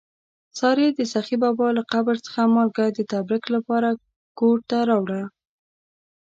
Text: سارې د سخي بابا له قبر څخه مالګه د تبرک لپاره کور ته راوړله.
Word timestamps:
سارې 0.59 0.87
د 0.97 0.99
سخي 1.13 1.35
بابا 1.43 1.67
له 1.77 1.83
قبر 1.93 2.15
څخه 2.25 2.41
مالګه 2.55 2.85
د 2.91 2.99
تبرک 3.11 3.43
لپاره 3.55 3.89
کور 4.39 4.57
ته 4.69 4.77
راوړله. 4.89 5.27